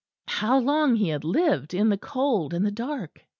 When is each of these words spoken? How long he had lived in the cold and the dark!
How 0.29 0.57
long 0.57 0.95
he 0.95 1.09
had 1.09 1.23
lived 1.23 1.75
in 1.75 1.89
the 1.89 1.95
cold 1.99 2.55
and 2.55 2.65
the 2.65 2.71
dark! 2.71 3.23